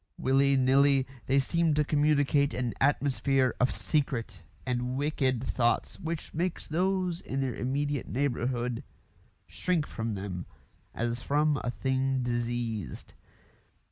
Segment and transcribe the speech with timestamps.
[0.17, 6.65] Willy nilly, they seem to communicate an atmosphere of secret and wicked thoughts which makes
[6.67, 8.83] those in their immediate neighbourhood
[9.45, 10.47] shrink from them
[10.95, 13.13] as from a thing diseased.